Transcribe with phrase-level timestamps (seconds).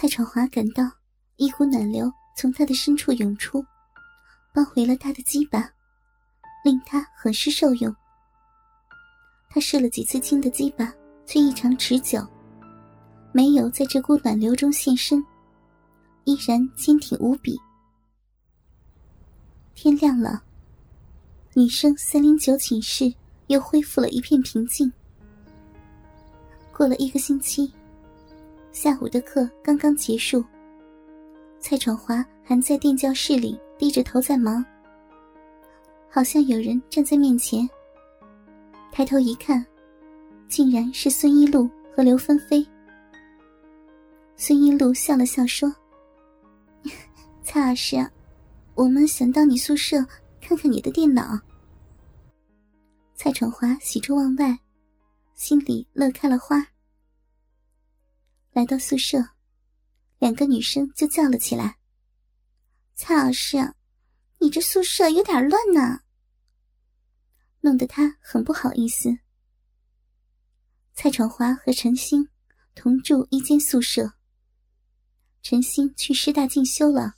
[0.00, 0.90] 蔡闯华感到
[1.36, 3.62] 一股暖流从他的深处涌出，
[4.54, 5.70] 包围了他的鸡巴，
[6.64, 7.94] 令他很是受用。
[9.50, 10.90] 他试了几次精的鸡巴，
[11.26, 12.26] 却异常持久，
[13.30, 15.22] 没有在这股暖流中现身，
[16.24, 17.60] 依然坚挺无比。
[19.74, 20.42] 天亮了，
[21.52, 23.12] 女生三零九寝室
[23.48, 24.90] 又恢复了一片平静。
[26.72, 27.70] 过了一个星期。
[28.72, 30.44] 下午的课刚刚结束，
[31.58, 34.64] 蔡闯华还在电教室里低着头在忙。
[36.08, 37.68] 好像有人站在面前。
[38.92, 39.64] 抬头一看，
[40.48, 42.66] 竟然是孙一路和刘芬飞。
[44.36, 45.72] 孙一路笑了笑说
[47.42, 47.96] ：“蔡老师，
[48.74, 50.04] 我们想到你宿舍
[50.40, 51.38] 看看你的电脑。”
[53.14, 54.58] 蔡闯华喜出望外，
[55.34, 56.64] 心里乐开了花。
[58.60, 59.30] 来到宿舍，
[60.18, 61.78] 两个女生就叫了起来
[62.94, 63.72] ：“蔡老师，
[64.36, 66.00] 你这宿舍有点乱呢。”
[67.60, 69.20] 弄得他很不好意思。
[70.92, 72.28] 蔡闯华和陈星
[72.74, 74.12] 同住一间宿舍。
[75.40, 77.14] 陈星去师大进修了，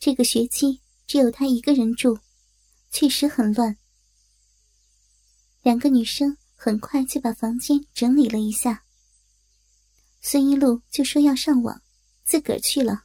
[0.00, 2.18] 这个学期只有他一个人住，
[2.90, 3.78] 确实很乱。
[5.62, 8.82] 两个女生很快就把房间整理了一下。
[10.20, 11.80] 孙一路就说要上网，
[12.24, 13.04] 自个儿去了。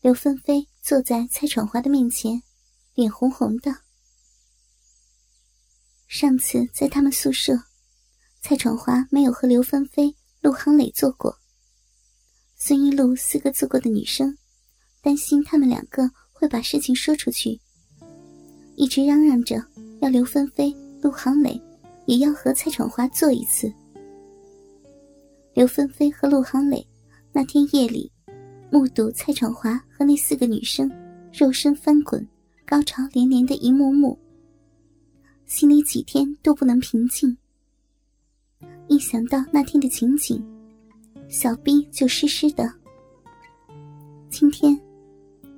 [0.00, 2.42] 刘芬飞坐在蔡闯华的面前，
[2.94, 3.74] 脸红红的。
[6.06, 7.60] 上次在他们宿舍，
[8.40, 11.36] 蔡闯华没有和刘芬飞、陆航磊做过。
[12.56, 14.38] 孙一路四个做过的女生，
[15.02, 17.60] 担心他们两个会把事情说出去，
[18.76, 19.62] 一直嚷嚷着
[20.00, 21.60] 要刘芬飞、陆航磊
[22.06, 23.70] 也要和蔡闯华做一次。
[25.58, 26.86] 刘芬飞和陆航磊
[27.32, 28.08] 那天夜里，
[28.70, 30.88] 目睹蔡闯华和那四个女生
[31.32, 32.24] 肉身翻滚、
[32.64, 34.16] 高潮连连的一幕幕，
[35.46, 37.36] 心里几天都不能平静。
[38.86, 40.40] 一想到那天的情景，
[41.28, 42.72] 小臂就湿湿的。
[44.30, 44.80] 今天，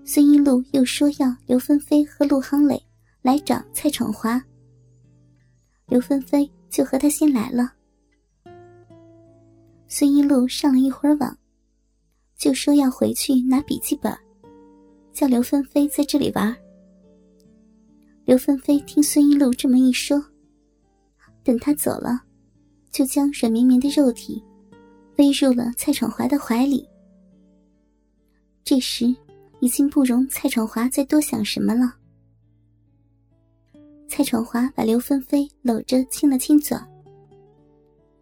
[0.02, 2.82] 孙一路又说要刘芬飞和陆航磊
[3.20, 4.42] 来找蔡闯华，
[5.88, 7.74] 刘芬飞就和他先来了。
[9.92, 11.36] 孙一路上了一会儿网，
[12.38, 14.16] 就说要回去拿笔记本，
[15.12, 16.56] 叫刘芬飞在这里玩。
[18.24, 20.24] 刘芬飞听孙一路这么一说，
[21.42, 22.22] 等他走了，
[22.92, 24.40] 就将软绵绵的肉体
[25.16, 26.88] 背入了蔡闯华的怀里。
[28.62, 29.12] 这时，
[29.58, 31.92] 已经不容蔡闯华再多想什么了。
[34.06, 36.78] 蔡闯华把刘芬飞搂着亲了亲嘴。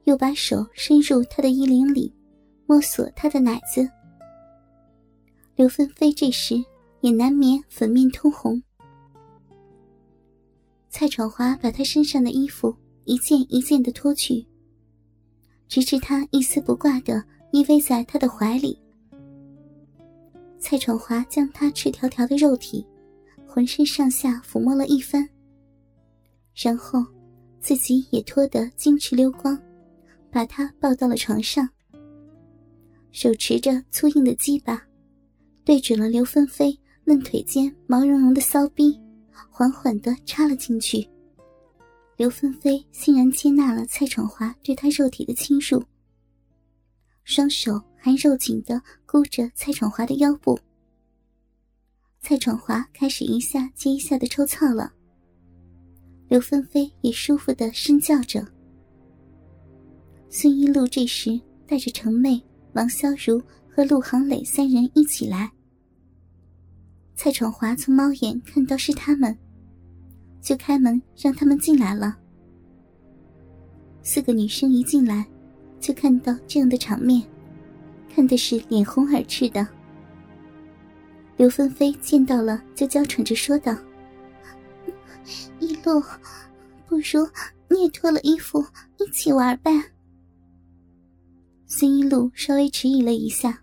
[0.09, 2.11] 又把手伸入他的衣领里，
[2.65, 3.87] 摸索他的奶子。
[5.55, 6.55] 刘芬飞这时
[7.03, 8.63] 也难免粉面通红。
[10.89, 12.75] 蔡闯华把他身上的衣服
[13.05, 14.47] 一件一件的脱去，
[15.69, 18.81] 直至他一丝不挂的依偎在他的怀里。
[20.59, 22.83] 蔡闯华将他赤条条的肉体，
[23.47, 25.29] 浑身上下抚摸了一番，
[26.55, 27.05] 然后
[27.61, 29.61] 自己也脱得金翅溜光。
[30.31, 31.69] 把他抱到了床上，
[33.11, 34.83] 手持着粗硬的鸡巴，
[35.65, 39.01] 对准了刘芬飞嫩腿间毛茸茸的骚逼，
[39.51, 41.09] 缓缓地插了进去。
[42.17, 45.83] 刘芬飞欣然接纳了蔡闯华对他肉体的侵入，
[47.25, 50.59] 双手还肉紧地箍着蔡闯华的腰部。
[52.21, 54.93] 蔡闯华开始一下接一下的抽操了，
[56.29, 58.47] 刘芬飞也舒服地呻叫着。
[60.31, 62.43] 孙一路这时带着程妹、
[62.75, 65.51] 王潇如和陆航磊三人一起来。
[67.15, 69.37] 蔡闯华从猫眼看到是他们，
[70.41, 72.17] 就开门让他们进来了。
[74.03, 75.27] 四个女生一进来，
[75.81, 77.23] 就看到这样的场面，
[78.15, 79.67] 看的是脸红耳赤的。
[81.37, 83.75] 刘芬飞见到了，就娇喘着说道
[85.59, 86.03] ：“一路，
[86.87, 87.27] 不如
[87.69, 88.65] 你也脱了衣服
[88.99, 89.71] 一起玩呗。”
[91.71, 93.63] 孙一路稍微迟疑了一下，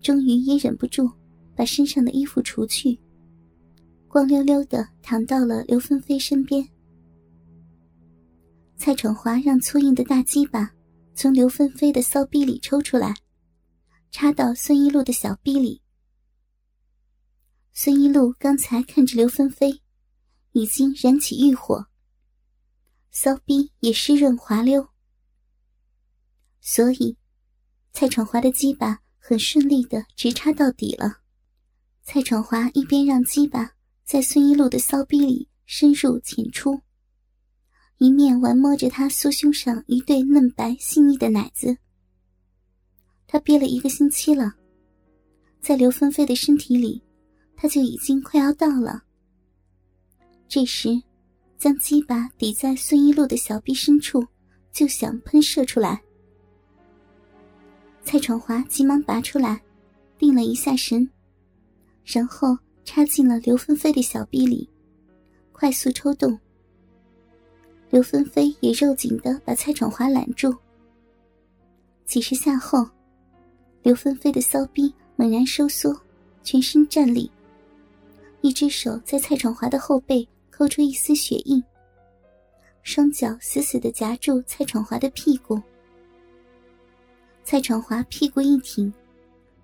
[0.00, 1.08] 终于也忍不住，
[1.54, 2.98] 把身上的衣服除去，
[4.08, 6.66] 光溜溜的躺到了刘芬飞身边。
[8.78, 10.72] 蔡闯华让粗硬的大鸡巴
[11.14, 13.14] 从刘芬飞的骚逼里抽出来，
[14.10, 15.82] 插到孙一路的小逼里。
[17.74, 19.82] 孙一路刚才看着刘芬飞，
[20.52, 21.86] 已经燃起欲火，
[23.10, 24.91] 骚逼也湿润滑溜。
[26.64, 27.16] 所以，
[27.92, 31.18] 蔡闯华的鸡巴很顺利的直插到底了。
[32.04, 33.72] 蔡闯华一边让鸡巴
[34.04, 36.80] 在孙一路的骚逼里深入浅出，
[37.98, 41.76] 一面玩摸着他酥胸上一对嫩白细腻的奶子。
[43.26, 44.54] 他憋了一个星期了，
[45.60, 47.02] 在刘芬菲的身体里，
[47.56, 49.02] 他就已经快要到了。
[50.48, 50.90] 这时，
[51.58, 54.24] 将鸡巴抵在孙一路的小臂深处，
[54.72, 56.00] 就想喷射出来。
[58.04, 59.60] 蔡闯华急忙拔出来，
[60.18, 61.08] 定了一下神。
[62.04, 64.68] 然后插进了刘芬飞的小臂里，
[65.52, 66.38] 快速抽动。
[67.90, 70.54] 刘芬飞也肉紧的把蔡闯华揽住。
[72.04, 72.86] 几十下后，
[73.82, 75.96] 刘芬飞的骚逼猛然收缩，
[76.42, 77.30] 全身站立，
[78.40, 81.62] 一只手在蔡闯华的后背抠出一丝血印，
[82.82, 85.60] 双脚死死的夹住蔡闯华的屁股。
[87.52, 88.90] 蔡闯华屁股一挺，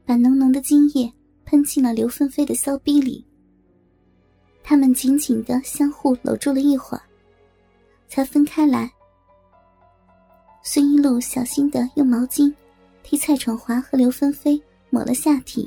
[0.05, 1.11] 把浓浓的精液。
[1.47, 3.25] 喷进了刘芬菲的骚逼里。
[4.63, 7.03] 他们紧紧的相互搂住了一会儿，
[8.07, 8.93] 才分开来。
[10.63, 12.55] 孙一路小心的用毛巾
[13.03, 15.67] 替蔡闯华和刘芬菲抹了下体。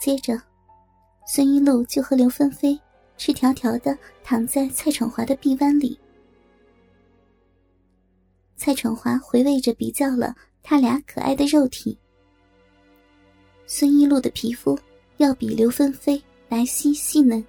[0.00, 0.42] 接着，
[1.24, 2.76] 孙一路就和刘芬菲
[3.16, 5.96] 赤条条的躺在蔡闯华的臂弯里。
[8.56, 11.96] 蔡闯华回味着比较了他俩可爱的肉体。
[13.66, 14.78] 孙一路的皮肤
[15.18, 17.44] 要比刘芬菲白皙细嫩，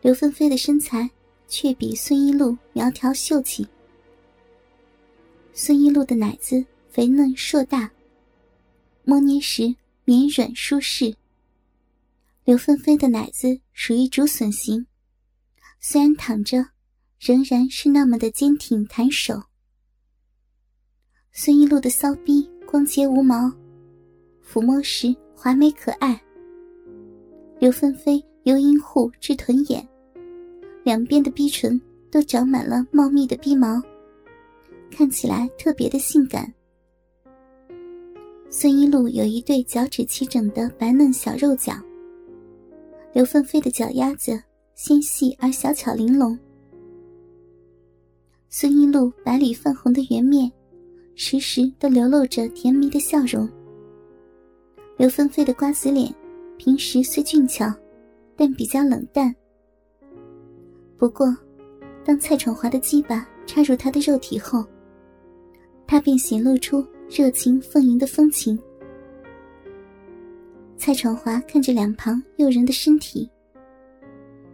[0.00, 1.08] 刘芬菲的身材
[1.46, 3.66] 却比孙一路苗条秀气。
[5.52, 7.90] 孙一路的奶子肥嫩硕大，
[9.04, 9.74] 摸捏时
[10.04, 11.14] 绵软舒适。
[12.44, 14.86] 刘芬菲的奶子属于竹笋型，
[15.80, 16.64] 虽然躺着，
[17.18, 19.42] 仍然是那么的坚挺弹手。
[21.40, 23.48] 孙一路的骚逼光洁无毛。
[24.44, 26.20] 抚摸时华美可爱。
[27.60, 29.88] 刘芬菲由阴户至臀眼，
[30.82, 31.80] 两边的逼唇
[32.10, 33.80] 都长满了茂密的逼毛，
[34.90, 36.52] 看起来特别的性感。
[38.50, 41.72] 孙一路有一对脚趾齐整的白嫩小肉脚，
[43.12, 44.42] 刘芬菲的脚丫子
[44.74, 46.36] 纤细而小巧玲珑。
[48.48, 50.50] 孙一路白里泛红的圆面，
[51.20, 53.46] 时时都流露着甜蜜的笑容。
[54.96, 56.14] 刘芬菲的瓜子脸，
[56.56, 57.74] 平时虽俊俏，
[58.36, 59.34] 但比较冷淡。
[60.96, 61.36] 不过，
[62.04, 64.64] 当蔡闯华的鸡巴插入她的肉体后，
[65.88, 68.56] 她便显露出热情丰盈的风情。
[70.76, 73.28] 蔡闯华看着两旁诱人的身体，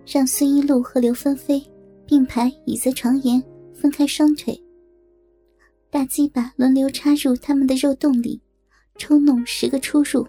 [0.07, 1.63] 让孙一路和刘芬菲
[2.07, 3.43] 并排倚在床沿，
[3.75, 4.59] 分开双腿，
[5.95, 8.41] 大鸡巴轮流插入他们的肉洞里，
[8.97, 10.27] 抽弄十个出入。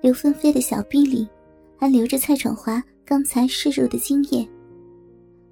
[0.00, 1.28] 刘芬菲的小臂里
[1.76, 4.48] 还留着蔡闯华刚才摄入的精液，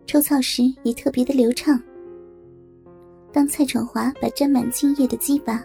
[0.06, 1.82] 抽操时也特别的流畅。
[3.32, 5.64] 当蔡闯华把沾满精液的鸡巴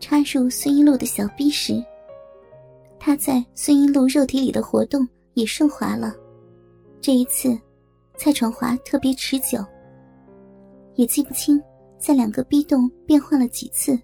[0.00, 1.74] 插入孙一路的小臂时，
[2.98, 6.16] 他在孙一路肉体里的活动也顺滑了。
[7.02, 7.54] 这一次，
[8.16, 9.62] 蔡闯华特别持久，
[10.94, 11.62] 也记不清
[11.98, 13.98] 在两个逼洞变换了几次。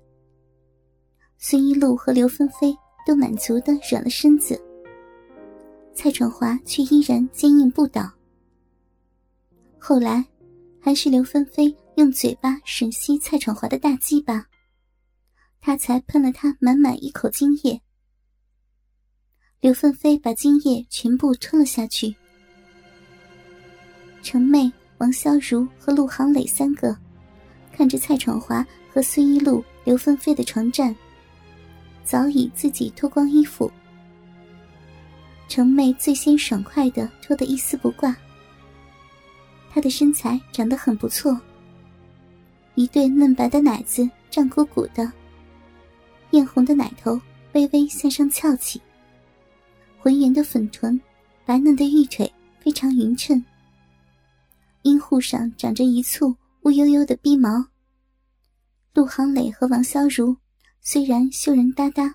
[1.39, 2.77] 孙一路和刘芬菲。
[3.07, 4.61] 都满足的软了身子，
[5.95, 8.09] 蔡闯华却依然坚硬不倒。
[9.79, 10.25] 后来，
[10.79, 14.47] 还是刘芬菲用嘴巴吮吸蔡闯华的大鸡巴，
[15.61, 17.81] 他才喷了他满满一口精液。
[19.61, 22.15] 刘芬飞把精液全部吞了下去。
[24.23, 26.97] 程妹、王潇如和陆航磊三个
[27.81, 30.95] 看着蔡闯华和孙一路、刘芬菲的床战。
[32.05, 33.73] 早已自己脱光衣服，
[35.49, 38.15] 程妹最先爽快的脱得一丝不挂。
[39.71, 41.41] 她的身材长得很不错，
[42.75, 45.11] 一对嫩白的奶子胀鼓鼓的，
[46.33, 47.19] 艳红的奶头
[47.55, 48.79] 微微向上翘起，
[49.99, 51.01] 浑圆的粉臀，
[51.47, 52.31] 白嫩的玉腿
[52.63, 53.43] 非常匀称，
[54.83, 57.67] 阴户上长着一簇乌悠悠的逼毛。
[58.95, 60.37] 陆航磊和王潇如。
[60.83, 62.15] 虽然羞人哒哒，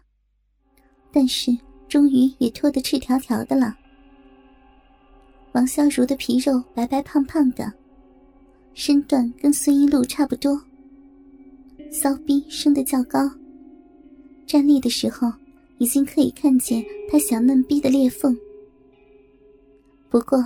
[1.11, 1.55] 但是
[1.87, 3.77] 终于也脱得赤条条的了。
[5.51, 7.71] 王潇如的皮肉白白胖胖的，
[8.73, 10.59] 身段跟孙一路差不多，
[11.91, 13.29] 骚逼升得较高，
[14.47, 15.31] 站立的时候
[15.77, 18.35] 已经可以看见他小嫩逼的裂缝。
[20.09, 20.43] 不过，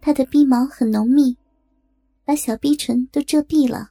[0.00, 1.36] 他的逼毛很浓密，
[2.24, 3.90] 把小逼唇都遮蔽了。